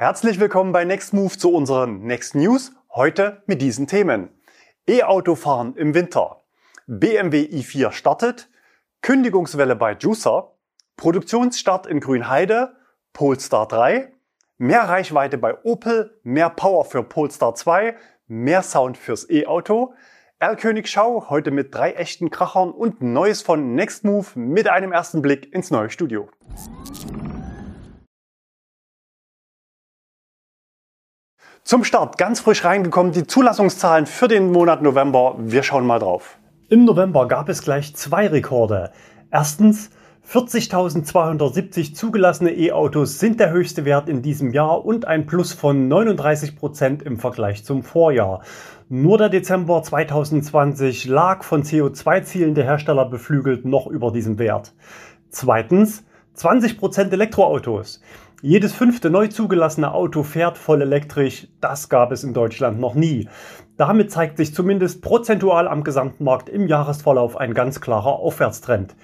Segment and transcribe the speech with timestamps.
[0.00, 2.72] Herzlich willkommen bei Next Move zu unseren Next News.
[2.94, 4.30] Heute mit diesen Themen.
[4.88, 6.40] E-Auto fahren im Winter.
[6.86, 8.48] BMW i4 startet.
[9.02, 10.54] Kündigungswelle bei Juicer.
[10.96, 12.76] Produktionsstart in Grünheide.
[13.12, 14.10] Polestar 3.
[14.56, 16.18] Mehr Reichweite bei Opel.
[16.22, 17.94] Mehr Power für Polestar 2.
[18.26, 19.92] Mehr Sound fürs E-Auto.
[20.38, 25.20] Erlkönig Schau heute mit drei echten Krachern und Neues von Next Move mit einem ersten
[25.20, 26.30] Blick ins neue Studio.
[31.62, 35.36] Zum Start ganz frisch reingekommen die Zulassungszahlen für den Monat November.
[35.38, 36.38] Wir schauen mal drauf.
[36.68, 38.92] Im November gab es gleich zwei Rekorde.
[39.30, 39.90] Erstens
[40.26, 46.56] 40.270 zugelassene E-Autos sind der höchste Wert in diesem Jahr und ein Plus von 39
[46.56, 48.42] Prozent im Vergleich zum Vorjahr.
[48.88, 54.72] Nur der Dezember 2020 lag von CO2-Zielen der Hersteller beflügelt noch über diesem Wert.
[55.28, 58.00] Zweitens 20 Prozent Elektroautos.
[58.42, 61.46] Jedes fünfte neu zugelassene Auto fährt voll elektrisch.
[61.60, 63.28] Das gab es in Deutschland noch nie.
[63.76, 68.96] Damit zeigt sich zumindest prozentual am Gesamtmarkt im Jahresverlauf ein ganz klarer Aufwärtstrend.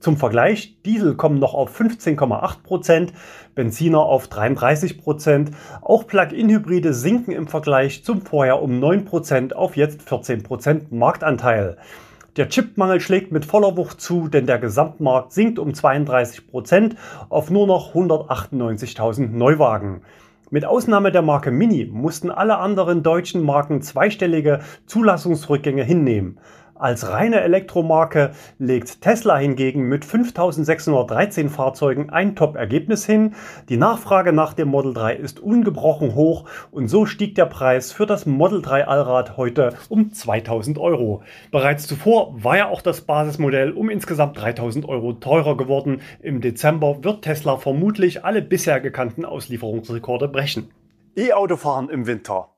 [0.00, 3.10] Zum Vergleich, Diesel kommen noch auf 15,8%,
[3.54, 5.50] Benziner auf 33%,
[5.82, 11.76] auch Plug-in-Hybride sinken im Vergleich zum Vorjahr um 9% auf jetzt 14% Marktanteil.
[12.36, 16.96] Der Chipmangel schlägt mit voller Wucht zu, denn der Gesamtmarkt sinkt um 32 Prozent
[17.28, 20.02] auf nur noch 198.000 Neuwagen.
[20.50, 26.38] Mit Ausnahme der Marke Mini mussten alle anderen deutschen Marken zweistellige Zulassungsrückgänge hinnehmen.
[26.78, 33.34] Als reine Elektromarke legt Tesla hingegen mit 5613 Fahrzeugen ein Top-Ergebnis hin.
[33.68, 38.06] Die Nachfrage nach dem Model 3 ist ungebrochen hoch und so stieg der Preis für
[38.06, 41.24] das Model 3 Allrad heute um 2000 Euro.
[41.50, 46.00] Bereits zuvor war ja auch das Basismodell um insgesamt 3000 Euro teurer geworden.
[46.22, 50.70] Im Dezember wird Tesla vermutlich alle bisher gekannten Auslieferungsrekorde brechen.
[51.16, 52.50] E-Autofahren im Winter.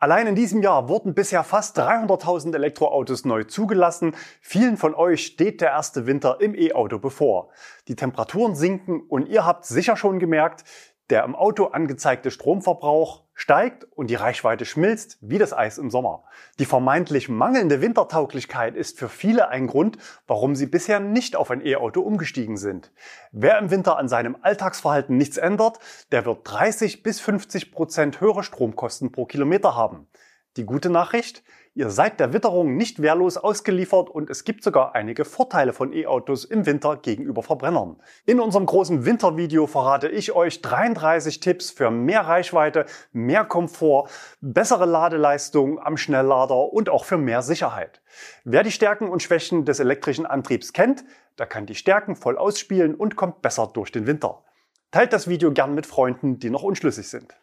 [0.00, 4.14] Allein in diesem Jahr wurden bisher fast 300.000 Elektroautos neu zugelassen.
[4.40, 7.48] Vielen von euch steht der erste Winter im E-Auto bevor.
[7.88, 10.62] Die Temperaturen sinken und ihr habt sicher schon gemerkt,
[11.10, 16.24] der im Auto angezeigte Stromverbrauch steigt und die Reichweite schmilzt wie das Eis im Sommer.
[16.58, 19.96] Die vermeintlich mangelnde Wintertauglichkeit ist für viele ein Grund,
[20.26, 22.92] warum sie bisher nicht auf ein E-Auto umgestiegen sind.
[23.30, 25.78] Wer im Winter an seinem Alltagsverhalten nichts ändert,
[26.10, 30.08] der wird 30 bis 50 Prozent höhere Stromkosten pro Kilometer haben.
[30.56, 31.42] Die gute Nachricht,
[31.78, 36.44] Ihr seid der Witterung nicht wehrlos ausgeliefert und es gibt sogar einige Vorteile von E-Autos
[36.44, 38.02] im Winter gegenüber Verbrennern.
[38.26, 44.10] In unserem großen Wintervideo verrate ich euch 33 Tipps für mehr Reichweite, mehr Komfort,
[44.40, 48.02] bessere Ladeleistung am Schnelllader und auch für mehr Sicherheit.
[48.42, 51.04] Wer die Stärken und Schwächen des elektrischen Antriebs kennt,
[51.38, 54.42] der kann die Stärken voll ausspielen und kommt besser durch den Winter.
[54.90, 57.36] Teilt das Video gern mit Freunden, die noch unschlüssig sind.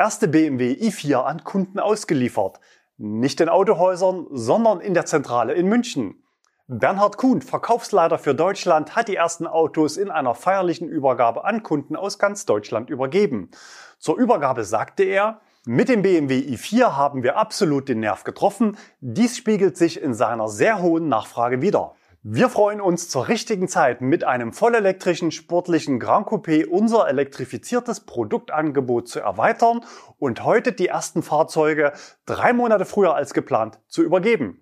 [0.00, 2.60] Erste BMW i4 an Kunden ausgeliefert.
[2.98, 6.22] Nicht in Autohäusern, sondern in der Zentrale in München.
[6.68, 11.96] Bernhard Kuhn, Verkaufsleiter für Deutschland, hat die ersten Autos in einer feierlichen Übergabe an Kunden
[11.96, 13.50] aus ganz Deutschland übergeben.
[13.98, 18.76] Zur Übergabe sagte er, mit dem BMW i4 haben wir absolut den Nerv getroffen.
[19.00, 21.96] Dies spiegelt sich in seiner sehr hohen Nachfrage wider.
[22.24, 29.06] Wir freuen uns zur richtigen Zeit mit einem vollelektrischen, sportlichen Grand Coupé unser elektrifiziertes Produktangebot
[29.06, 29.84] zu erweitern
[30.18, 31.92] und heute die ersten Fahrzeuge
[32.26, 34.60] drei Monate früher als geplant zu übergeben.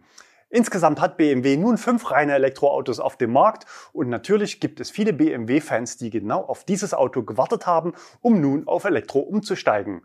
[0.51, 3.65] Insgesamt hat BMW nun fünf reine Elektroautos auf dem Markt
[3.95, 8.69] und natürlich gibt es viele BMW-Fans, die genau auf dieses Auto gewartet haben, um nun
[8.69, 10.03] auf Elektro umzusteigen.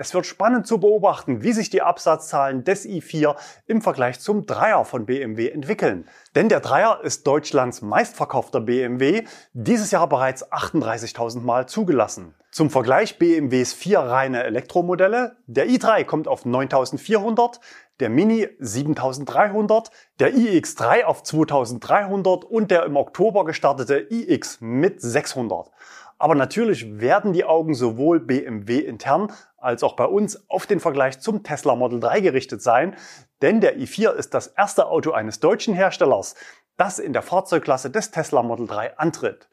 [0.00, 3.34] Es wird spannend zu beobachten, wie sich die Absatzzahlen des i4
[3.66, 6.08] im Vergleich zum Dreier von BMW entwickeln.
[6.36, 12.36] Denn der Dreier ist Deutschlands meistverkaufter BMW, dieses Jahr bereits 38.000 Mal zugelassen.
[12.52, 15.36] Zum Vergleich BMWs vier reine Elektromodelle.
[15.48, 17.58] Der i3 kommt auf 9.400,
[17.98, 25.72] der Mini 7.300, der iX3 auf 2.300 und der im Oktober gestartete iX mit 600.
[26.18, 31.20] Aber natürlich werden die Augen sowohl BMW intern als auch bei uns auf den Vergleich
[31.20, 32.96] zum Tesla Model 3 gerichtet sein,
[33.40, 36.34] denn der i4 ist das erste Auto eines deutschen Herstellers,
[36.76, 39.48] das in der Fahrzeugklasse des Tesla Model 3 antritt.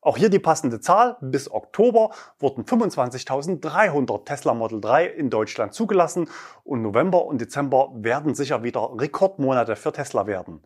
[0.00, 1.16] Auch hier die passende Zahl.
[1.20, 6.28] Bis Oktober wurden 25.300 Tesla Model 3 in Deutschland zugelassen
[6.62, 10.62] und November und Dezember werden sicher wieder Rekordmonate für Tesla werden.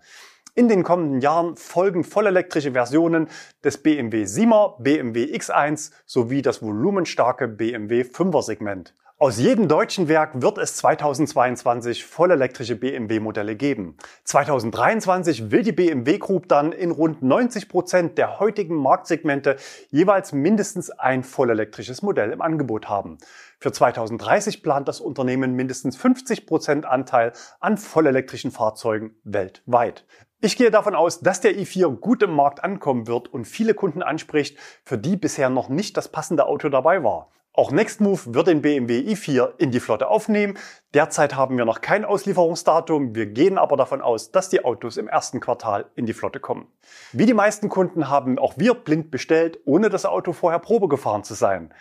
[0.55, 3.29] In den kommenden Jahren folgen vollelektrische Versionen
[3.65, 8.93] des BMW 7er, BMW X1 sowie das volumenstarke BMW 5er Segment.
[9.17, 13.97] Aus jedem deutschen Werk wird es 2022 vollelektrische BMW-Modelle geben.
[14.25, 19.57] 2023 will die BMW Group dann in rund 90 Prozent der heutigen Marktsegmente
[19.91, 23.17] jeweils mindestens ein vollelektrisches Modell im Angebot haben.
[23.59, 30.05] Für 2030 plant das Unternehmen mindestens 50 Prozent Anteil an vollelektrischen Fahrzeugen weltweit.
[30.45, 34.03] Ich gehe davon aus, dass der i4 gut im Markt ankommen wird und viele Kunden
[34.03, 37.29] anspricht, für die bisher noch nicht das passende Auto dabei war.
[37.53, 40.59] Auch Nextmove wird den BMW i4 in die Flotte aufnehmen.
[40.95, 43.15] Derzeit haben wir noch kein Auslieferungsdatum.
[43.15, 46.67] Wir gehen aber davon aus, dass die Autos im ersten Quartal in die Flotte kommen.
[47.13, 51.23] Wie die meisten Kunden haben auch wir blind bestellt, ohne das Auto vorher Probe gefahren
[51.23, 51.73] zu sein.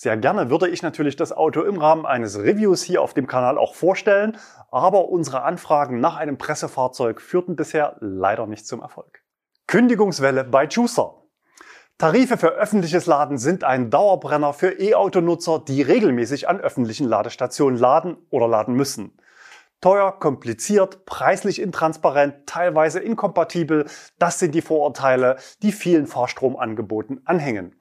[0.00, 3.58] Sehr gerne würde ich natürlich das Auto im Rahmen eines Reviews hier auf dem Kanal
[3.58, 4.38] auch vorstellen,
[4.70, 9.24] aber unsere Anfragen nach einem Pressefahrzeug führten bisher leider nicht zum Erfolg.
[9.66, 11.24] Kündigungswelle bei Juicer.
[11.98, 18.18] Tarife für öffentliches Laden sind ein Dauerbrenner für E-Auto-Nutzer, die regelmäßig an öffentlichen Ladestationen laden
[18.30, 19.18] oder laden müssen.
[19.80, 23.86] Teuer, kompliziert, preislich intransparent, teilweise inkompatibel,
[24.20, 27.77] das sind die Vorurteile, die vielen Fahrstromangeboten anhängen.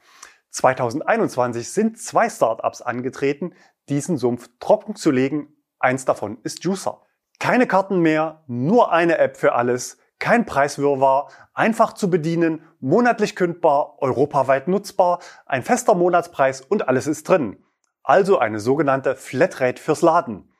[0.58, 3.54] 2021 sind zwei Startups angetreten,
[3.90, 5.50] diesen Sumpf trocken zu legen.
[5.78, 7.04] Eins davon ist Juicer.
[7.40, 14.02] Keine Karten mehr, nur eine App für alles, kein Preiswirrwarr, einfach zu bedienen, monatlich kündbar,
[14.02, 17.64] europaweit nutzbar, ein fester Monatspreis und alles ist drin.
[18.02, 20.52] Also eine sogenannte Flatrate fürs Laden.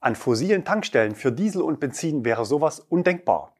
[0.00, 3.55] An fossilen Tankstellen für Diesel und Benzin wäre sowas undenkbar.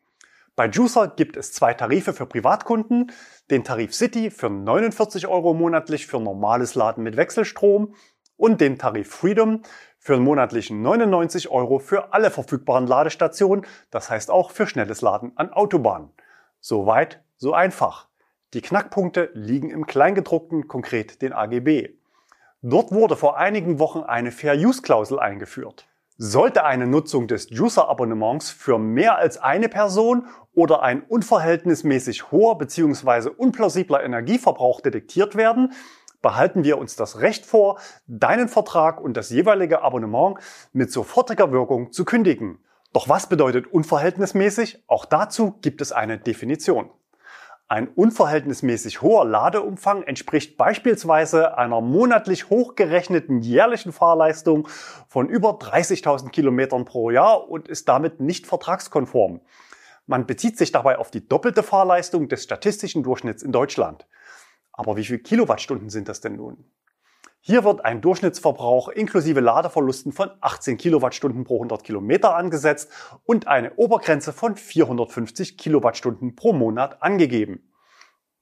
[0.57, 3.13] Bei Juicer gibt es zwei Tarife für Privatkunden,
[3.51, 7.95] den Tarif City für 49 Euro monatlich für normales Laden mit Wechselstrom
[8.39, 9.61] und den Tarif Freedom
[9.99, 15.53] für monatlichen 99 Euro für alle verfügbaren Ladestationen, das heißt auch für schnelles Laden an
[15.53, 16.09] Autobahnen.
[16.59, 18.09] So weit, so einfach.
[18.55, 21.91] Die Knackpunkte liegen im Kleingedruckten, konkret den AGB.
[22.63, 25.87] Dort wurde vor einigen Wochen eine Fair-Use-Klausel eingeführt.
[26.19, 33.29] Sollte eine Nutzung des Juicer-Abonnements für mehr als eine Person oder ein unverhältnismäßig hoher bzw.
[33.37, 35.75] unplausibler Energieverbrauch detektiert werden,
[36.23, 40.39] behalten wir uns das Recht vor, deinen Vertrag und das jeweilige Abonnement
[40.73, 42.61] mit sofortiger Wirkung zu kündigen.
[42.95, 44.85] Doch was bedeutet unverhältnismäßig?
[44.87, 46.89] Auch dazu gibt es eine Definition.
[47.69, 54.69] Ein unverhältnismäßig hoher Ladeumfang entspricht beispielsweise einer monatlich hochgerechneten jährlichen Fahrleistung
[55.09, 59.41] von über 30.000 Kilometern pro Jahr und ist damit nicht vertragskonform.
[60.07, 64.07] Man bezieht sich dabei auf die doppelte Fahrleistung des statistischen Durchschnitts in Deutschland.
[64.73, 66.71] Aber wie viele Kilowattstunden sind das denn nun?
[67.49, 72.91] Hier wird ein Durchschnittsverbrauch inklusive Ladeverlusten von 18 Kilowattstunden pro 100 Kilometer angesetzt
[73.23, 77.73] und eine Obergrenze von 450 Kilowattstunden pro Monat angegeben.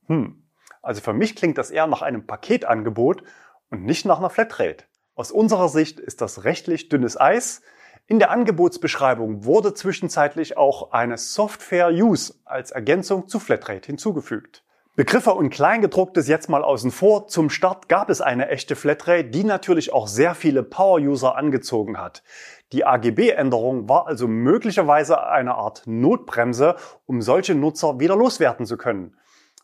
[0.07, 0.43] Hm,
[0.81, 3.23] also für mich klingt das eher nach einem Paketangebot
[3.69, 4.87] und nicht nach einer Flatrate.
[5.15, 7.61] Aus unserer Sicht ist das rechtlich dünnes Eis.
[8.07, 14.65] In der Angebotsbeschreibung wurde zwischenzeitlich auch eine Software Use als Ergänzung zu Flatrate hinzugefügt.
[14.97, 17.27] Begriffe und Kleingedrucktes jetzt mal außen vor.
[17.27, 22.23] Zum Start gab es eine echte Flatrate, die natürlich auch sehr viele Power-User angezogen hat.
[22.71, 26.77] Die AGB-Änderung war also möglicherweise eine Art Notbremse,
[27.07, 29.17] um solche Nutzer wieder loswerden zu können.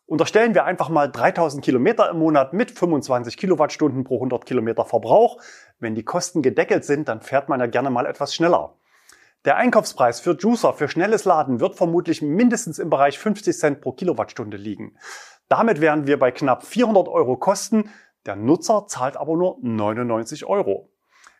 [0.04, 5.40] Unterstellen wir einfach mal 3000 Kilometer im Monat mit 25 Kilowattstunden pro 100 Kilometer Verbrauch.
[5.78, 8.74] Wenn die Kosten gedeckelt sind, dann fährt man ja gerne mal etwas schneller.
[9.46, 13.92] Der Einkaufspreis für Juicer für schnelles Laden wird vermutlich mindestens im Bereich 50 Cent pro
[13.92, 14.98] Kilowattstunde liegen.
[15.48, 17.88] Damit wären wir bei knapp 400 Euro Kosten.
[18.26, 20.92] Der Nutzer zahlt aber nur 99 Euro.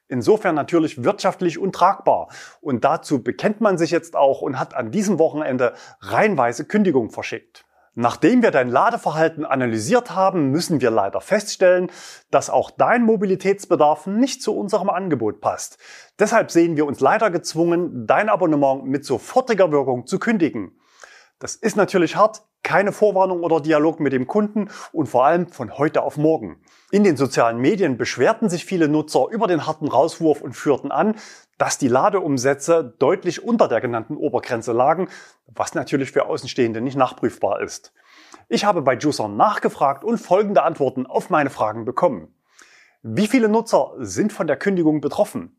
[0.09, 2.31] Insofern natürlich wirtschaftlich untragbar.
[2.63, 7.67] Und dazu bekennt man sich jetzt auch und hat an diesem Wochenende reihenweise Kündigung verschickt.
[8.01, 11.91] Nachdem wir dein Ladeverhalten analysiert haben, müssen wir leider feststellen,
[12.31, 15.77] dass auch dein Mobilitätsbedarf nicht zu unserem Angebot passt.
[16.19, 20.81] Deshalb sehen wir uns leider gezwungen, dein Abonnement mit sofortiger Wirkung zu kündigen.
[21.41, 25.79] Das ist natürlich hart, keine Vorwarnung oder Dialog mit dem Kunden und vor allem von
[25.79, 26.61] heute auf morgen.
[26.91, 31.17] In den sozialen Medien beschwerten sich viele Nutzer über den harten Rauswurf und führten an,
[31.59, 35.09] dass die Ladeumsätze deutlich unter der genannten Obergrenze lagen,
[35.47, 37.93] was natürlich für Außenstehende nicht nachprüfbar ist.
[38.49, 42.35] Ich habe bei Juicer nachgefragt und folgende Antworten auf meine Fragen bekommen.
[43.03, 45.57] Wie viele Nutzer sind von der Kündigung betroffen?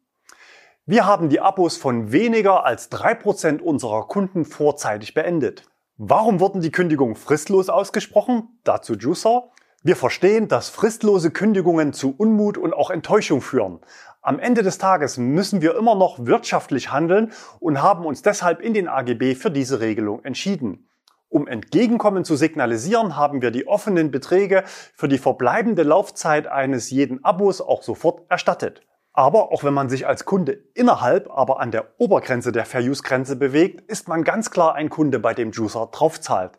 [0.85, 5.70] Wir haben die Abos von weniger als drei Prozent unserer Kunden vorzeitig beendet.
[6.03, 8.47] Warum wurden die Kündigungen fristlos ausgesprochen?
[8.63, 9.51] Dazu Juicer.
[9.83, 13.81] Wir verstehen, dass fristlose Kündigungen zu Unmut und auch Enttäuschung führen.
[14.23, 18.73] Am Ende des Tages müssen wir immer noch wirtschaftlich handeln und haben uns deshalb in
[18.73, 20.89] den AGB für diese Regelung entschieden.
[21.29, 27.23] Um Entgegenkommen zu signalisieren, haben wir die offenen Beträge für die verbleibende Laufzeit eines jeden
[27.23, 28.81] Abos auch sofort erstattet.
[29.13, 33.81] Aber auch wenn man sich als Kunde innerhalb, aber an der Obergrenze der Fair-Use-Grenze bewegt,
[33.89, 36.57] ist man ganz klar ein Kunde, bei dem Juicer draufzahlt.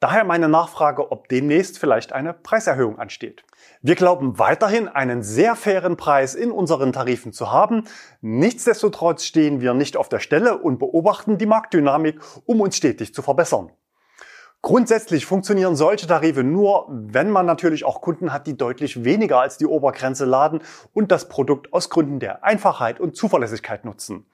[0.00, 3.44] Daher meine Nachfrage, ob demnächst vielleicht eine Preiserhöhung ansteht.
[3.82, 7.84] Wir glauben weiterhin einen sehr fairen Preis in unseren Tarifen zu haben.
[8.22, 13.20] Nichtsdestotrotz stehen wir nicht auf der Stelle und beobachten die Marktdynamik, um uns stetig zu
[13.20, 13.72] verbessern.
[14.62, 19.56] Grundsätzlich funktionieren solche Tarife nur, wenn man natürlich auch Kunden hat, die deutlich weniger als
[19.56, 20.60] die Obergrenze laden
[20.92, 24.26] und das Produkt aus Gründen der Einfachheit und Zuverlässigkeit nutzen.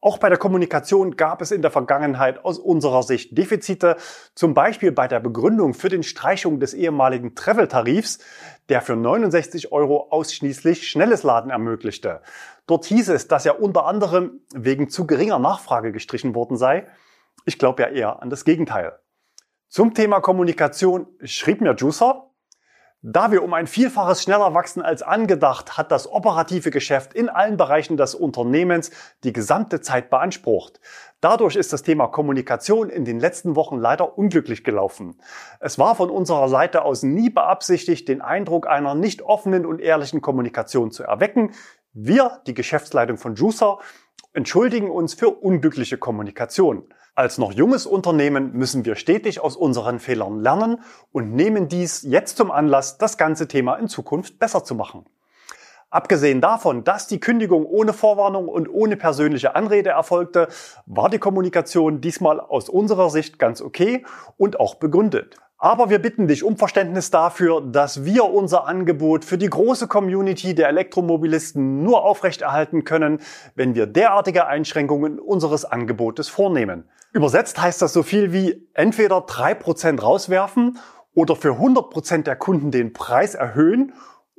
[0.00, 3.96] Auch bei der Kommunikation gab es in der Vergangenheit aus unserer Sicht Defizite,
[4.32, 8.20] zum Beispiel bei der Begründung für den Streichung des ehemaligen Travel-Tarifs,
[8.68, 12.20] der für 69 Euro ausschließlich schnelles Laden ermöglichte.
[12.68, 16.86] Dort hieß es, dass er unter anderem wegen zu geringer Nachfrage gestrichen worden sei.
[17.44, 19.00] Ich glaube ja eher an das Gegenteil.
[19.70, 22.30] Zum Thema Kommunikation schrieb mir Juicer,
[23.02, 27.58] da wir um ein Vielfaches schneller wachsen als angedacht, hat das operative Geschäft in allen
[27.58, 28.90] Bereichen des Unternehmens
[29.24, 30.80] die gesamte Zeit beansprucht.
[31.20, 35.20] Dadurch ist das Thema Kommunikation in den letzten Wochen leider unglücklich gelaufen.
[35.60, 40.22] Es war von unserer Seite aus nie beabsichtigt, den Eindruck einer nicht offenen und ehrlichen
[40.22, 41.52] Kommunikation zu erwecken.
[41.92, 43.80] Wir, die Geschäftsleitung von Juicer,
[44.32, 46.88] entschuldigen uns für unglückliche Kommunikation.
[47.18, 52.36] Als noch junges Unternehmen müssen wir stetig aus unseren Fehlern lernen und nehmen dies jetzt
[52.36, 55.04] zum Anlass, das ganze Thema in Zukunft besser zu machen.
[55.90, 60.46] Abgesehen davon, dass die Kündigung ohne Vorwarnung und ohne persönliche Anrede erfolgte,
[60.86, 64.06] war die Kommunikation diesmal aus unserer Sicht ganz okay
[64.36, 65.40] und auch begründet.
[65.60, 70.54] Aber wir bitten dich um Verständnis dafür, dass wir unser Angebot für die große Community
[70.54, 73.18] der Elektromobilisten nur aufrechterhalten können,
[73.56, 76.88] wenn wir derartige Einschränkungen unseres Angebotes vornehmen.
[77.12, 80.78] Übersetzt heißt das so viel wie entweder drei Prozent rauswerfen
[81.12, 83.94] oder für 100% der Kunden den Preis erhöhen,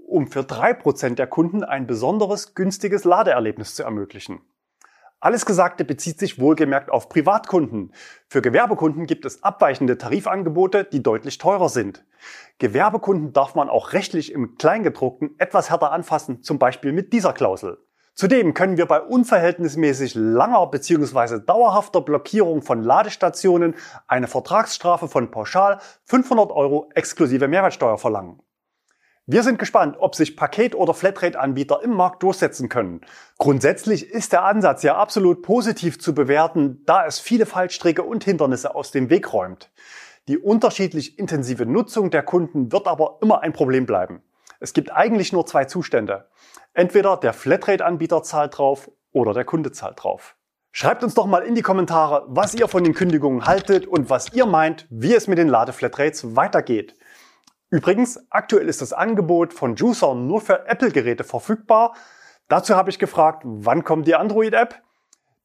[0.07, 4.39] um für drei Prozent der Kunden ein besonderes günstiges Ladeerlebnis zu ermöglichen.
[5.21, 7.91] Alles Gesagte bezieht sich wohlgemerkt auf Privatkunden.
[8.29, 12.05] Für Gewerbekunden gibt es abweichende Tarifangebote, die deutlich teurer sind.
[12.57, 17.79] Gewerbekunden darf man auch rechtlich im Kleingedruckten etwas härter anfassen, zum Beispiel mit dieser Klausel.
[18.13, 21.39] Zudem können wir bei unverhältnismäßig langer bzw.
[21.45, 23.75] dauerhafter Blockierung von Ladestationen
[24.07, 28.41] eine Vertragsstrafe von pauschal 500 Euro exklusive Mehrwertsteuer verlangen.
[29.31, 33.01] Wir sind gespannt, ob sich Paket- oder Flatrate-Anbieter im Markt durchsetzen können.
[33.37, 38.73] Grundsätzlich ist der Ansatz ja absolut positiv zu bewerten, da es viele Fallstricke und Hindernisse
[38.73, 39.69] aus dem Weg räumt.
[40.27, 44.23] Die unterschiedlich intensive Nutzung der Kunden wird aber immer ein Problem bleiben.
[44.59, 46.27] Es gibt eigentlich nur zwei Zustände.
[46.73, 50.37] Entweder der Flatrate-Anbieter zahlt drauf oder der Kunde zahlt drauf.
[50.71, 54.33] Schreibt uns doch mal in die Kommentare, was ihr von den Kündigungen haltet und was
[54.33, 56.95] ihr meint, wie es mit den Ladeflatrates weitergeht.
[57.71, 61.95] Übrigens, aktuell ist das Angebot von Juicer nur für Apple-Geräte verfügbar.
[62.47, 64.81] Dazu habe ich gefragt, wann kommt die Android-App?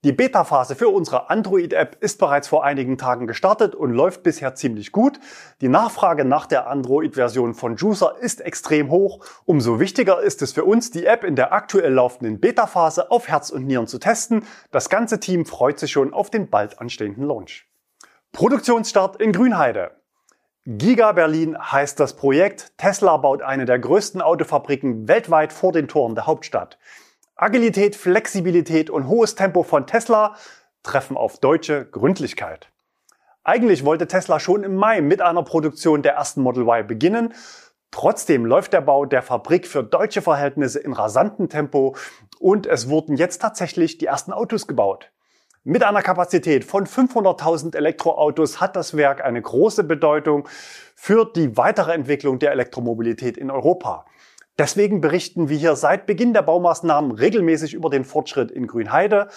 [0.04, 4.93] Die Beta-Phase für unsere Android-App ist bereits vor einigen Tagen gestartet und läuft bisher ziemlich
[4.93, 5.19] gut.
[5.62, 9.25] Die Nachfrage nach der Android-Version von Juicer ist extrem hoch.
[9.47, 13.49] Umso wichtiger ist es für uns, die App in der aktuell laufenden Beta-Phase auf Herz
[13.49, 14.45] und Nieren zu testen.
[14.71, 17.66] Das ganze Team freut sich schon auf den bald anstehenden Launch.
[18.33, 19.93] Produktionsstart in Grünheide.
[20.66, 22.73] Giga Berlin heißt das Projekt.
[22.78, 26.78] Tesla baut eine der größten Autofabriken weltweit vor den Toren der Hauptstadt.
[27.37, 30.37] Agilität, Flexibilität und hohes Tempo von Tesla
[30.83, 32.71] treffen auf deutsche Gründlichkeit.
[33.42, 37.35] Eigentlich wollte Tesla schon im Mai mit einer Produktion der ersten Model Y beginnen.
[37.90, 41.94] Trotzdem läuft der Bau der Fabrik für deutsche Verhältnisse in rasantem Tempo
[42.38, 45.12] und es wurden jetzt tatsächlich die ersten Autos gebaut.
[45.66, 50.47] Mit einer Kapazität von 500.000 Elektroautos hat das Werk eine große Bedeutung
[50.94, 54.04] für die weitere Entwicklung der Elektromobilität in Europa.
[54.59, 59.28] Deswegen berichten wir hier seit Beginn der Baumaßnahmen regelmäßig über den Fortschritt in Grünheide.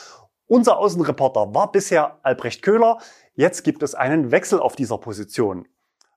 [0.47, 2.97] Unser Außenreporter war bisher Albrecht Köhler.
[3.35, 5.65] Jetzt gibt es einen Wechsel auf dieser Position.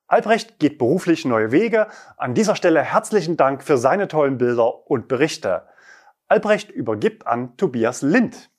[0.08, 1.86] Albrecht geht beruflich neue Wege.
[2.16, 5.68] An dieser Stelle herzlichen Dank für seine tollen Bilder und Berichte.
[6.26, 8.50] Albrecht übergibt an Tobias Lind.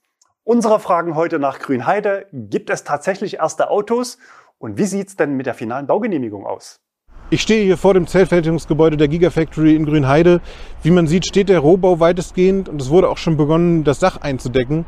[0.52, 2.26] Unsere Fragen heute nach Grünheide.
[2.34, 4.18] Gibt es tatsächlich erste Autos?
[4.60, 6.82] Und wie sieht's denn mit der finalen Baugenehmigung aus?
[7.30, 10.42] Ich stehe hier vor dem Zellfertigungsgebäude der Gigafactory in Grünheide.
[10.84, 14.18] Wie man sieht, steht der Rohbau weitestgehend und es wurde auch schon begonnen, das Dach
[14.20, 14.86] einzudecken.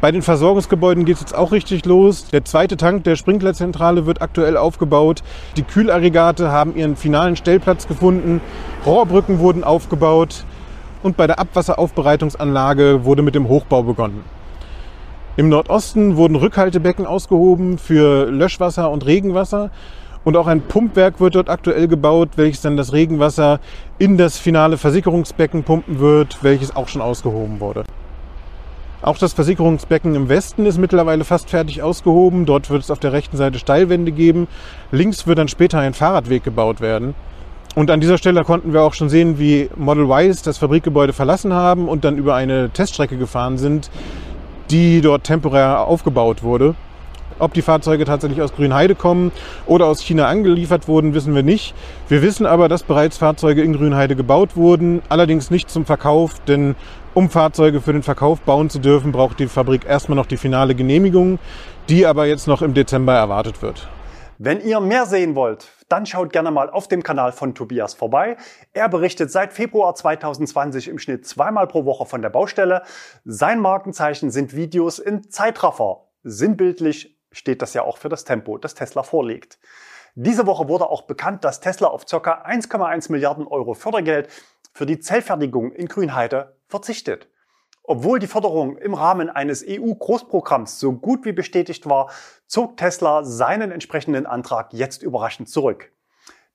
[0.00, 2.30] Bei den Versorgungsgebäuden geht es jetzt auch richtig los.
[2.30, 5.22] Der zweite Tank der Sprinklerzentrale wird aktuell aufgebaut.
[5.58, 8.40] Die Kühlaggregate haben ihren finalen Stellplatz gefunden.
[8.86, 10.46] Rohrbrücken wurden aufgebaut.
[11.02, 14.37] Und bei der Abwasseraufbereitungsanlage wurde mit dem Hochbau begonnen.
[15.38, 19.70] Im Nordosten wurden Rückhaltebecken ausgehoben für Löschwasser und Regenwasser.
[20.24, 23.60] Und auch ein Pumpwerk wird dort aktuell gebaut, welches dann das Regenwasser
[24.00, 27.84] in das finale Versickerungsbecken pumpen wird, welches auch schon ausgehoben wurde.
[29.00, 32.44] Auch das Versickerungsbecken im Westen ist mittlerweile fast fertig ausgehoben.
[32.44, 34.48] Dort wird es auf der rechten Seite Steilwände geben.
[34.90, 37.14] Links wird dann später ein Fahrradweg gebaut werden.
[37.76, 41.52] Und an dieser Stelle konnten wir auch schon sehen, wie Model Ys das Fabrikgebäude verlassen
[41.52, 43.88] haben und dann über eine Teststrecke gefahren sind,
[44.70, 46.74] die dort temporär aufgebaut wurde.
[47.40, 49.30] Ob die Fahrzeuge tatsächlich aus Grünheide kommen
[49.66, 51.74] oder aus China angeliefert wurden, wissen wir nicht.
[52.08, 56.74] Wir wissen aber, dass bereits Fahrzeuge in Grünheide gebaut wurden, allerdings nicht zum Verkauf, denn
[57.14, 60.74] um Fahrzeuge für den Verkauf bauen zu dürfen, braucht die Fabrik erstmal noch die finale
[60.74, 61.38] Genehmigung,
[61.88, 63.88] die aber jetzt noch im Dezember erwartet wird.
[64.38, 68.36] Wenn ihr mehr sehen wollt, dann schaut gerne mal auf dem Kanal von Tobias vorbei.
[68.72, 72.82] Er berichtet seit Februar 2020 im Schnitt zweimal pro Woche von der Baustelle.
[73.24, 76.04] Sein Markenzeichen sind Videos in Zeitraffer.
[76.22, 79.58] Sinnbildlich steht das ja auch für das Tempo, das Tesla vorlegt.
[80.14, 82.16] Diese Woche wurde auch bekannt, dass Tesla auf ca.
[82.16, 84.28] 1,1 Milliarden Euro Fördergeld
[84.72, 87.28] für die Zellfertigung in Grünheide verzichtet.
[87.90, 92.10] Obwohl die Förderung im Rahmen eines EU-Großprogramms so gut wie bestätigt war,
[92.46, 95.90] zog Tesla seinen entsprechenden Antrag jetzt überraschend zurück.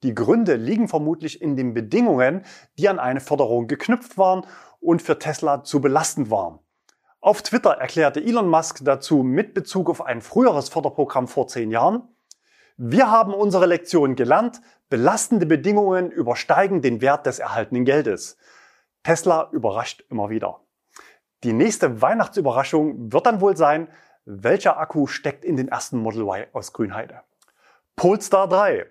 [0.03, 2.45] Die Gründe liegen vermutlich in den Bedingungen,
[2.77, 4.45] die an eine Förderung geknüpft waren
[4.79, 6.59] und für Tesla zu belastend waren.
[7.19, 12.09] Auf Twitter erklärte Elon Musk dazu mit Bezug auf ein früheres Förderprogramm vor zehn Jahren,
[12.77, 18.37] wir haben unsere Lektion gelernt, belastende Bedingungen übersteigen den Wert des erhaltenen Geldes.
[19.03, 20.62] Tesla überrascht immer wieder.
[21.43, 23.89] Die nächste Weihnachtsüberraschung wird dann wohl sein,
[24.25, 27.21] welcher Akku steckt in den ersten Model Y aus Grünheide.
[27.97, 28.85] Polestar 3.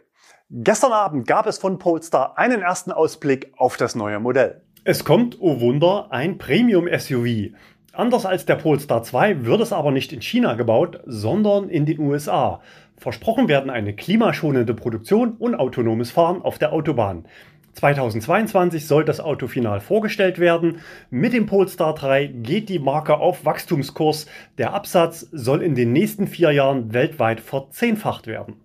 [0.50, 4.60] Gestern Abend gab es von Polestar einen ersten Ausblick auf das neue Modell.
[4.84, 7.54] Es kommt, oh Wunder, ein Premium-SUV.
[7.94, 12.00] Anders als der Polestar 2 wird es aber nicht in China gebaut, sondern in den
[12.00, 12.60] USA.
[12.98, 17.26] Versprochen werden eine klimaschonende Produktion und autonomes Fahren auf der Autobahn.
[17.74, 20.80] 2022 soll das Auto final vorgestellt werden.
[21.10, 24.26] Mit dem Polestar 3 geht die Marke auf Wachstumskurs.
[24.58, 28.60] Der Absatz soll in den nächsten vier Jahren weltweit verzehnfacht werden.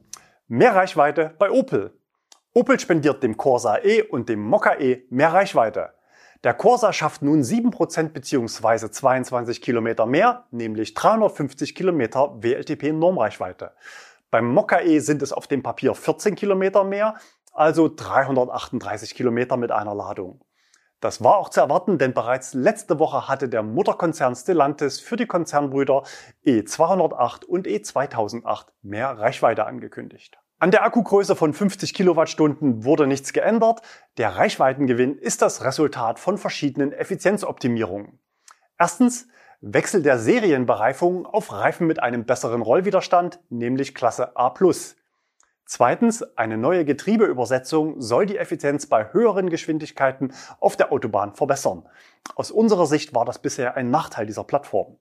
[0.47, 1.93] Mehr Reichweite bei Opel.
[2.53, 5.93] Opel spendiert dem Corsa E und dem Mokka E mehr Reichweite.
[6.43, 8.89] Der Corsa schafft nun 7% bzw.
[8.91, 13.71] 22 Kilometer mehr, nämlich 350 Kilometer WLTP-Normreichweite.
[14.29, 17.15] Beim Mokka E sind es auf dem Papier 14 Kilometer mehr,
[17.57, 20.41] also 338 Kilometer mit einer Ladung.
[20.99, 25.27] Das war auch zu erwarten, denn bereits letzte Woche hatte der Mutterkonzern Stellantis für die
[25.27, 26.03] Konzernbrüder
[26.45, 30.39] E208 und E2008 mehr Reichweite angekündigt.
[30.59, 33.81] An der Akkugröße von 50 Kilowattstunden wurde nichts geändert.
[34.17, 38.19] Der Reichweitengewinn ist das Resultat von verschiedenen Effizienzoptimierungen.
[38.79, 39.27] Erstens
[39.61, 44.53] Wechsel der Serienbereifung auf Reifen mit einem besseren Rollwiderstand, nämlich Klasse A+.
[45.69, 51.83] Zweitens, eine neue Getriebeübersetzung soll die Effizienz bei höheren Geschwindigkeiten auf der Autobahn verbessern.
[52.35, 54.95] Aus unserer Sicht war das bisher ein Nachteil dieser Plattform.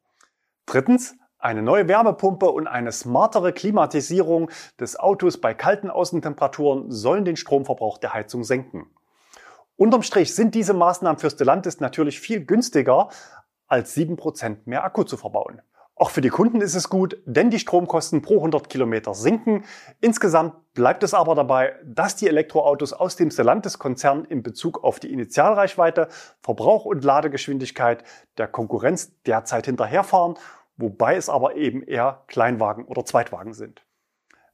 [0.67, 4.51] Drittens, eine neue Wärmepumpe und eine smartere Klimatisierung
[4.81, 8.91] des Autos bei kalten Außentemperaturen sollen den Stromverbrauch der Heizung senken.
[9.77, 13.11] Unterm Strich sind diese Maßnahmen für Stellantis natürlich viel günstiger,
[13.69, 15.63] als 7% mehr Akku zu verbauen.
[15.97, 19.65] Auch für die Kunden ist es gut, denn die Stromkosten pro 100 Kilometer sinken.
[20.01, 25.13] Insgesamt bleibt es aber dabei, dass die Elektroautos aus dem Stellantis-Konzern in Bezug auf die
[25.13, 26.09] Initialreichweite,
[26.43, 28.05] Verbrauch und Ladegeschwindigkeit
[28.37, 30.37] der Konkurrenz derzeit hinterherfahren
[30.77, 33.85] wobei es aber eben eher Kleinwagen oder Zweitwagen sind.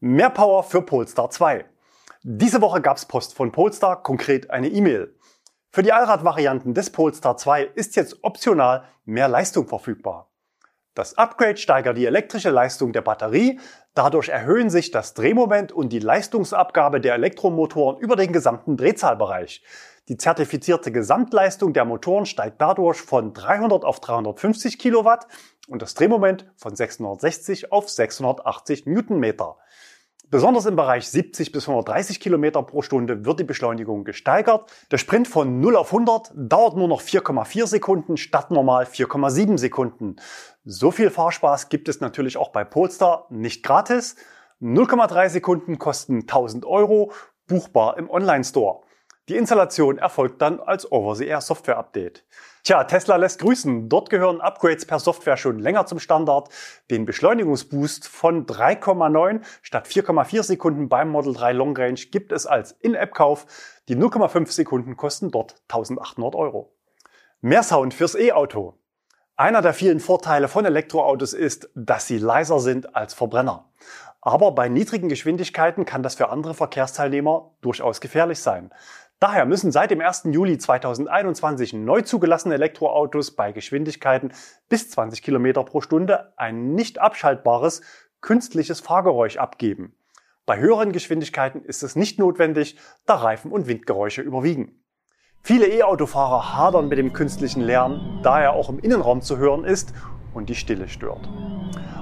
[0.01, 1.65] Mehr Power für Polestar 2.
[2.23, 5.17] Diese Woche gab es Post von Polestar, konkret eine E-Mail.
[5.71, 10.32] Für die Allradvarianten des Polestar 2 ist jetzt optional mehr Leistung verfügbar.
[10.95, 13.59] Das Upgrade steigert die elektrische Leistung der Batterie,
[13.95, 19.63] dadurch erhöhen sich das Drehmoment und die Leistungsabgabe der Elektromotoren über den gesamten Drehzahlbereich.
[20.09, 25.29] Die zertifizierte Gesamtleistung der Motoren steigt dadurch von 300 auf 350 Kilowatt
[25.67, 29.57] und das Drehmoment von 660 auf 680 Newtonmeter.
[30.33, 34.73] Besonders im Bereich 70 bis 130 Kilometer pro Stunde wird die Beschleunigung gesteigert.
[34.91, 40.17] Der Sprint von 0 auf 100 dauert nur noch 4,4 Sekunden statt normal 4,7 Sekunden.
[40.65, 44.17] So viel Fahrspaß gibt es natürlich auch bei Polestar nicht gratis.
[44.63, 47.13] 0,3 Sekunden kosten 1000 Euro,
[47.47, 48.81] buchbar im Online-Store.
[49.29, 52.25] Die Installation erfolgt dann als Over-the-Air Software Update.
[52.65, 53.89] Tja, Tesla lässt grüßen.
[53.89, 56.49] Dort gehören Upgrades per Software schon länger zum Standard.
[56.93, 62.71] Den Beschleunigungsboost von 3,9 statt 4,4 Sekunden beim Model 3 Long Range gibt es als
[62.71, 63.47] In-App-Kauf.
[63.89, 66.73] Die 0,5 Sekunden kosten dort 1800 Euro.
[67.41, 68.79] Mehr Sound fürs E-Auto.
[69.35, 73.73] Einer der vielen Vorteile von Elektroautos ist, dass sie leiser sind als Verbrenner.
[74.21, 78.71] Aber bei niedrigen Geschwindigkeiten kann das für andere Verkehrsteilnehmer durchaus gefährlich sein.
[79.23, 80.31] Daher müssen seit dem 1.
[80.33, 84.33] Juli 2021 neu zugelassene Elektroautos bei Geschwindigkeiten
[84.69, 87.83] bis 20 km pro Stunde ein nicht abschaltbares
[88.21, 89.95] künstliches Fahrgeräusch abgeben.
[90.45, 94.83] Bei höheren Geschwindigkeiten ist es nicht notwendig, da Reifen- und Windgeräusche überwiegen.
[95.41, 99.95] Viele E-Autofahrer hadern mit dem künstlichen Lärm, da er auch im Innenraum zu hören ist
[100.35, 101.29] und die Stille stört.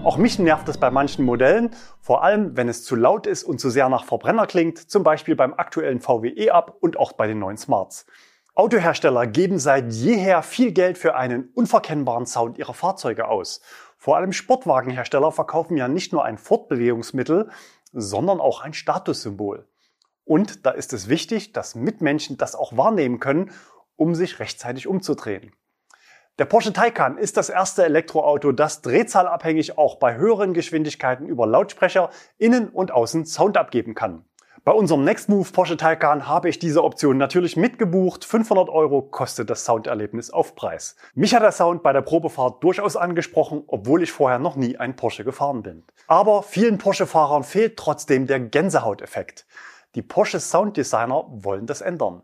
[0.03, 3.61] Auch mich nervt es bei manchen Modellen, vor allem wenn es zu laut ist und
[3.61, 7.39] zu sehr nach Verbrenner klingt, zum Beispiel beim aktuellen VW E-Up und auch bei den
[7.39, 8.07] neuen Smarts.
[8.55, 13.61] Autohersteller geben seit jeher viel Geld für einen unverkennbaren Sound ihrer Fahrzeuge aus.
[13.97, 17.51] Vor allem Sportwagenhersteller verkaufen ja nicht nur ein Fortbewegungsmittel,
[17.93, 19.69] sondern auch ein Statussymbol.
[20.25, 23.51] Und da ist es wichtig, dass Mitmenschen das auch wahrnehmen können,
[23.97, 25.53] um sich rechtzeitig umzudrehen.
[26.39, 32.11] Der Porsche Taycan ist das erste Elektroauto, das drehzahlabhängig auch bei höheren Geschwindigkeiten über Lautsprecher
[32.39, 34.25] innen und außen Sound abgeben kann.
[34.63, 38.27] Bei unserem Next Move Porsche Taycan habe ich diese Option natürlich mitgebucht.
[38.27, 40.97] 500 Euro kostet das Sounderlebnis auf Preis.
[41.15, 44.97] Mich hat der Sound bei der Probefahrt durchaus angesprochen, obwohl ich vorher noch nie einen
[44.97, 45.85] Porsche gefahren bin.
[46.09, 49.47] Aber vielen Porsche-Fahrern fehlt trotzdem der Gänsehauteffekt.
[49.95, 52.23] Die Porsche Sound Designer wollen das ändern.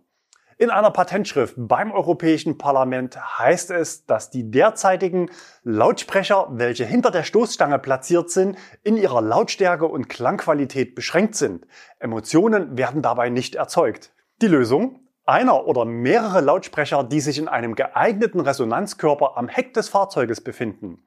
[0.59, 5.29] In einer Patentschrift beim Europäischen Parlament heißt es, dass die derzeitigen
[5.65, 11.67] Lautsprecher, welche hinter der Stoßstange platziert sind, in ihrer Lautstärke und Klangqualität beschränkt sind.
[11.99, 14.15] Emotionen werden dabei nicht erzeugt.
[14.41, 15.01] Die Lösung?
[15.27, 21.07] Einer oder mehrere Lautsprecher, die sich in einem geeigneten Resonanzkörper am Heck des Fahrzeuges befinden.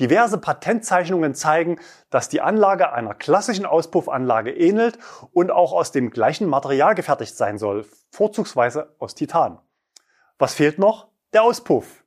[0.00, 4.98] Diverse Patentzeichnungen zeigen, dass die Anlage einer klassischen Auspuffanlage ähnelt
[5.32, 9.58] und auch aus dem gleichen Material gefertigt sein soll, vorzugsweise aus Titan.
[10.38, 11.08] Was fehlt noch?
[11.32, 12.04] Der Auspuff.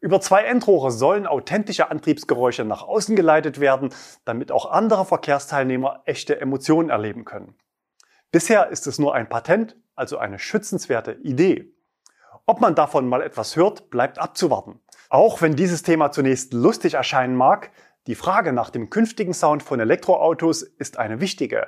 [0.00, 6.40] Über zwei Endrohre sollen authentische Antriebsgeräusche nach außen geleitet werden, damit auch andere Verkehrsteilnehmer echte
[6.40, 7.54] Emotionen erleben können.
[8.30, 11.72] Bisher ist es nur ein Patent, also eine schützenswerte Idee.
[12.46, 14.80] Ob man davon mal etwas hört, bleibt abzuwarten.
[15.12, 17.70] Auch wenn dieses Thema zunächst lustig erscheinen mag,
[18.06, 21.66] die Frage nach dem künftigen Sound von Elektroautos ist eine wichtige.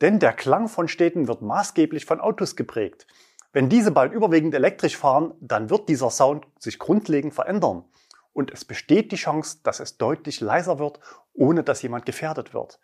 [0.00, 3.06] Denn der Klang von Städten wird maßgeblich von Autos geprägt.
[3.52, 7.84] Wenn diese bald überwiegend elektrisch fahren, dann wird dieser Sound sich grundlegend verändern.
[8.32, 10.98] Und es besteht die Chance, dass es deutlich leiser wird,
[11.32, 12.80] ohne dass jemand gefährdet wird.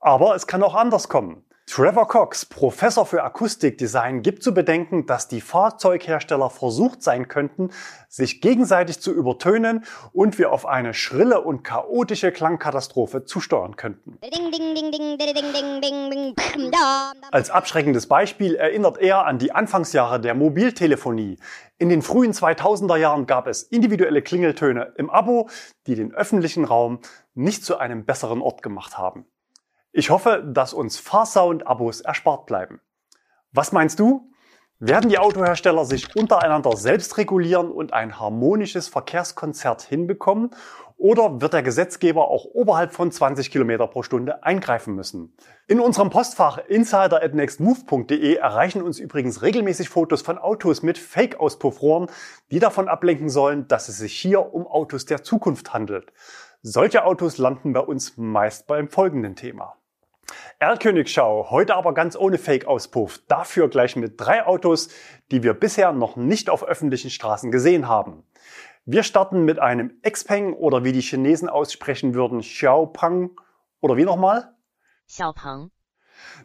[0.00, 1.44] Aber es kann auch anders kommen.
[1.74, 7.70] Trevor Cox, Professor für Akustikdesign, gibt zu bedenken, dass die Fahrzeughersteller versucht sein könnten,
[8.10, 14.18] sich gegenseitig zu übertönen und wir auf eine schrille und chaotische Klangkatastrophe zusteuern könnten.
[17.30, 21.38] Als abschreckendes Beispiel erinnert er an die Anfangsjahre der Mobiltelefonie.
[21.78, 25.48] In den frühen 2000er Jahren gab es individuelle Klingeltöne im Abo,
[25.86, 27.00] die den öffentlichen Raum
[27.32, 29.24] nicht zu einem besseren Ort gemacht haben.
[29.94, 32.80] Ich hoffe, dass uns Fahrsound-Abos erspart bleiben.
[33.52, 34.32] Was meinst du?
[34.78, 40.50] Werden die Autohersteller sich untereinander selbst regulieren und ein harmonisches Verkehrskonzert hinbekommen?
[40.96, 45.36] Oder wird der Gesetzgeber auch oberhalb von 20 km pro Stunde eingreifen müssen?
[45.68, 52.08] In unserem Postfach insider.nextmove.de erreichen uns übrigens regelmäßig Fotos von Autos mit Fake-Auspuffrohren,
[52.50, 56.12] die davon ablenken sollen, dass es sich hier um Autos der Zukunft handelt.
[56.62, 59.76] Solche Autos landen bei uns meist beim folgenden Thema.
[60.58, 63.20] Erlkönigschau, heute aber ganz ohne Fake-Auspuff.
[63.28, 64.88] Dafür gleich mit drei Autos,
[65.30, 68.24] die wir bisher noch nicht auf öffentlichen Straßen gesehen haben.
[68.84, 73.30] Wir starten mit einem Xpeng oder wie die Chinesen aussprechen würden, Xiaopeng
[73.80, 74.54] oder wie nochmal?
[75.06, 75.70] Xiaopeng.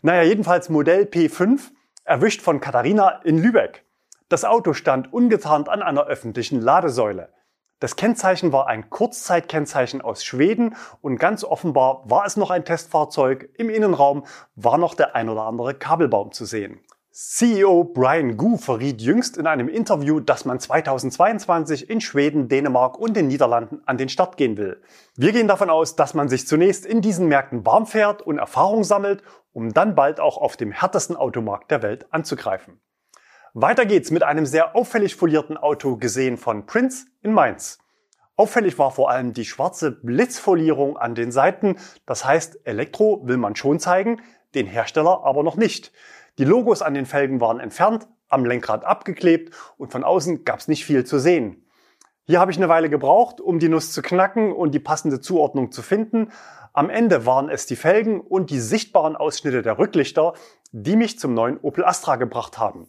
[0.02, 1.72] Naja, jedenfalls Modell P5,
[2.04, 3.86] erwischt von Katharina in Lübeck.
[4.30, 7.34] Das Auto stand ungetarnt an einer öffentlichen Ladesäule.
[7.80, 13.50] Das Kennzeichen war ein Kurzzeitkennzeichen aus Schweden und ganz offenbar war es noch ein Testfahrzeug.
[13.56, 16.80] Im Innenraum war noch der ein oder andere Kabelbaum zu sehen.
[17.12, 23.16] CEO Brian Gu verriet jüngst in einem Interview, dass man 2022 in Schweden, Dänemark und
[23.16, 24.82] den Niederlanden an den Start gehen will.
[25.16, 28.84] Wir gehen davon aus, dass man sich zunächst in diesen Märkten warm fährt und Erfahrung
[28.84, 29.22] sammelt,
[29.54, 32.80] um dann bald auch auf dem härtesten Automarkt der Welt anzugreifen.
[33.60, 37.80] Weiter geht's mit einem sehr auffällig folierten Auto gesehen von Prince in Mainz.
[38.36, 41.78] Auffällig war vor allem die schwarze Blitzfolierung an den Seiten.
[42.06, 44.22] Das heißt, Elektro will man schon zeigen,
[44.54, 45.92] den Hersteller aber noch nicht.
[46.38, 50.86] Die Logos an den Felgen waren entfernt, am Lenkrad abgeklebt und von außen gab's nicht
[50.86, 51.66] viel zu sehen.
[52.26, 55.72] Hier habe ich eine Weile gebraucht, um die Nuss zu knacken und die passende Zuordnung
[55.72, 56.32] zu finden.
[56.74, 60.34] Am Ende waren es die Felgen und die sichtbaren Ausschnitte der Rücklichter,
[60.72, 62.88] die mich zum neuen Opel Astra gebracht haben.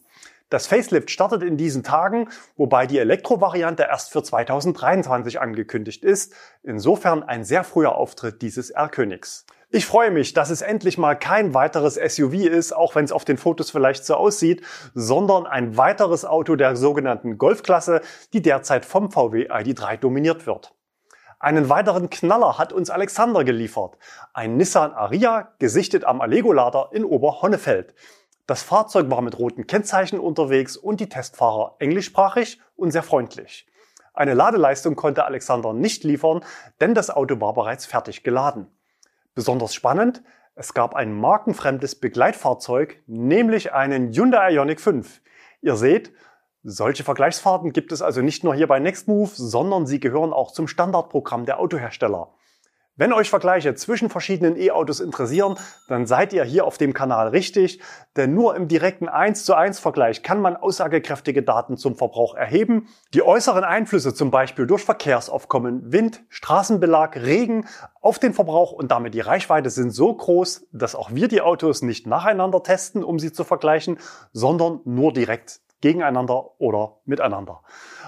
[0.49, 6.33] Das Facelift startet in diesen Tagen, wobei die Elektro-Variante erst für 2023 angekündigt ist.
[6.63, 9.45] Insofern ein sehr früher Auftritt dieses R-Königs.
[9.69, 13.23] Ich freue mich, dass es endlich mal kein weiteres SUV ist, auch wenn es auf
[13.23, 14.63] den Fotos vielleicht so aussieht,
[14.95, 18.01] sondern ein weiteres Auto der sogenannten Golfklasse,
[18.33, 20.73] die derzeit vom VW ID3 dominiert wird.
[21.37, 23.99] Einen weiteren Knaller hat uns Alexander geliefert.
[24.33, 27.93] Ein Nissan Aria, gesichtet am Allego-Lader in Oberhonnefeld.
[28.49, 33.67] Das Fahrzeug war mit roten Kennzeichen unterwegs und die Testfahrer englischsprachig und sehr freundlich.
[34.11, 36.43] Eine Ladeleistung konnte Alexander nicht liefern,
[36.81, 38.65] denn das Auto war bereits fertig geladen.
[39.35, 40.23] Besonders spannend,
[40.55, 45.21] es gab ein markenfremdes Begleitfahrzeug, nämlich einen Hyundai Ioniq 5.
[45.61, 46.11] Ihr seht,
[46.63, 50.67] solche Vergleichsfahrten gibt es also nicht nur hier bei Nextmove, sondern sie gehören auch zum
[50.67, 52.33] Standardprogramm der Autohersteller.
[52.99, 55.55] Wenn euch Vergleiche zwischen verschiedenen E-Autos interessieren,
[55.87, 57.79] dann seid ihr hier auf dem Kanal richtig,
[58.17, 62.89] denn nur im direkten 1 zu 1 Vergleich kann man aussagekräftige Daten zum Verbrauch erheben.
[63.13, 67.67] Die äußeren Einflüsse zum Beispiel durch Verkehrsaufkommen, Wind, Straßenbelag, Regen
[68.01, 71.81] auf den Verbrauch und damit die Reichweite sind so groß, dass auch wir die Autos
[71.81, 73.97] nicht nacheinander testen, um sie zu vergleichen,
[74.33, 77.63] sondern nur direkt gegeneinander oder miteinander.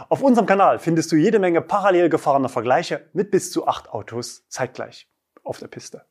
[0.10, 4.48] Auf unserem Kanal findest du jede Menge parallel gefahrene Vergleiche mit bis zu acht Autos
[4.48, 5.10] zeitgleich
[5.44, 6.06] auf der Piste.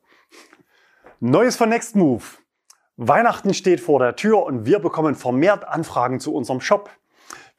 [1.19, 2.39] Neues von Nextmove.
[2.97, 6.89] Weihnachten steht vor der Tür und wir bekommen vermehrt Anfragen zu unserem Shop.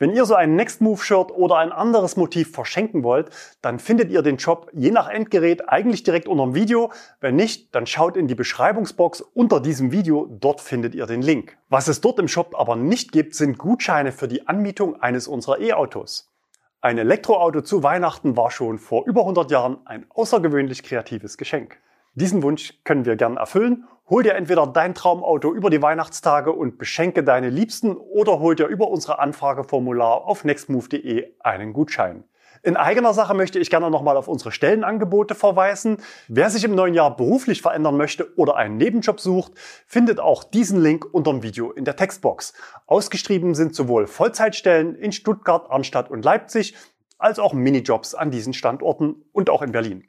[0.03, 4.11] Wenn ihr so ein Next Move Shirt oder ein anderes Motiv verschenken wollt, dann findet
[4.11, 6.91] ihr den Shop je nach Endgerät eigentlich direkt unter dem Video.
[7.21, 11.57] Wenn nicht, dann schaut in die Beschreibungsbox unter diesem Video, dort findet ihr den Link.
[11.69, 15.61] Was es dort im Shop aber nicht gibt, sind Gutscheine für die Anmietung eines unserer
[15.61, 16.33] E-Autos.
[16.81, 21.79] Ein Elektroauto zu Weihnachten war schon vor über 100 Jahren ein außergewöhnlich kreatives Geschenk.
[22.15, 23.85] Diesen Wunsch können wir gern erfüllen.
[24.13, 28.67] Hol dir entweder dein Traumauto über die Weihnachtstage und beschenke deine Liebsten oder hol dir
[28.67, 32.23] über unsere Anfrageformular auf nextmove.de einen Gutschein.
[32.63, 35.97] In eigener Sache möchte ich gerne nochmal auf unsere Stellenangebote verweisen.
[36.29, 39.53] Wer sich im neuen Jahr beruflich verändern möchte oder einen Nebenjob sucht,
[39.87, 42.53] findet auch diesen Link unter dem Video in der Textbox.
[42.87, 46.75] Ausgeschrieben sind sowohl Vollzeitstellen in Stuttgart, Arnstadt und Leipzig
[47.17, 50.05] als auch Minijobs an diesen Standorten und auch in Berlin.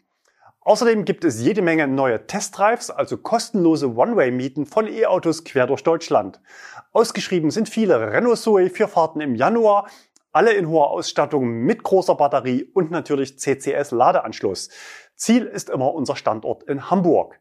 [0.65, 6.39] Außerdem gibt es jede Menge neue Testdrives, also kostenlose One-Way-Mieten von E-Autos quer durch Deutschland.
[6.93, 9.88] Ausgeschrieben sind viele Renault Zoe für Fahrten im Januar,
[10.32, 14.69] alle in hoher Ausstattung mit großer Batterie und natürlich CCS-Ladeanschluss.
[15.15, 17.39] Ziel ist immer unser Standort in Hamburg.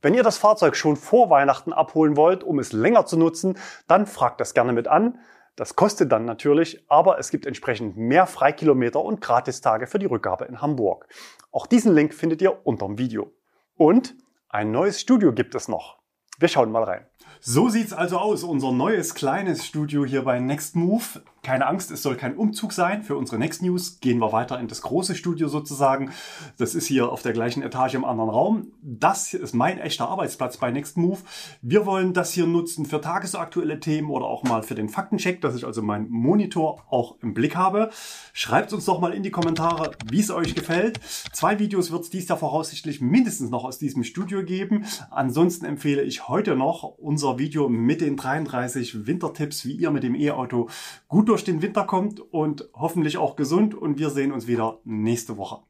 [0.00, 4.06] Wenn ihr das Fahrzeug schon vor Weihnachten abholen wollt, um es länger zu nutzen, dann
[4.06, 5.18] fragt das gerne mit an.
[5.56, 10.46] Das kostet dann natürlich, aber es gibt entsprechend mehr Freikilometer und Gratistage für die Rückgabe
[10.46, 11.06] in Hamburg.
[11.52, 13.32] Auch diesen Link findet ihr unter dem Video.
[13.76, 14.16] Und
[14.48, 15.98] ein neues Studio gibt es noch.
[16.38, 17.06] Wir schauen mal rein.
[17.40, 21.22] So sieht's also aus, unser neues kleines Studio hier bei Next Move.
[21.44, 23.02] Keine Angst, es soll kein Umzug sein.
[23.02, 26.10] Für unsere Next News gehen wir weiter in das große Studio sozusagen.
[26.56, 28.72] Das ist hier auf der gleichen Etage im anderen Raum.
[28.80, 31.18] Das ist mein echter Arbeitsplatz bei Next Move.
[31.60, 35.54] Wir wollen das hier nutzen für tagesaktuelle Themen oder auch mal für den Faktencheck, dass
[35.54, 37.90] ich also meinen Monitor auch im Blick habe.
[38.32, 40.98] Schreibt uns doch mal in die Kommentare, wie es euch gefällt.
[41.34, 44.86] Zwei Videos wird es dies Jahr voraussichtlich mindestens noch aus diesem Studio geben.
[45.10, 50.14] Ansonsten empfehle ich heute noch unser Video mit den 33 Wintertipps, wie ihr mit dem
[50.14, 50.70] E-Auto
[51.06, 53.74] gut durch den Winter kommt und hoffentlich auch gesund.
[53.74, 55.62] Und wir sehen uns wieder nächste Woche.